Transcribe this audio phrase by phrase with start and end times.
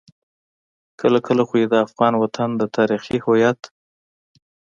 [1.01, 3.59] کله کله خو يې د افغان وطن د تاريخي هويت.